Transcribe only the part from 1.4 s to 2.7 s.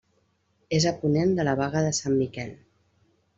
de la Baga de Sant Miquel.